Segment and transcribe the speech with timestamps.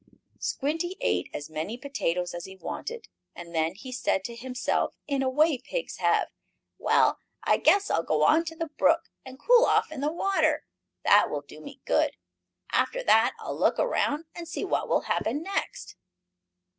[0.39, 5.21] Squinty ate as many potatoes as he wanted, and then he said to himself, in
[5.21, 6.29] a way pigs have:
[6.79, 10.63] "Well, I guess I'll go on to the brook, and cool off in the water.
[11.03, 12.13] That will do me good.
[12.71, 15.95] After that I'll look around and see what will happen next."